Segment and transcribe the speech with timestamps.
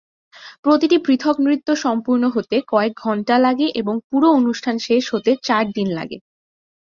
[0.63, 5.87] প্রতিটি পৃথক নৃত্য সম্পূর্ণ হতে কয়েক ঘণ্টা লাগে এবং পুরো অনুষ্ঠান শেষ হতে চার দিন
[5.97, 6.17] লাগে।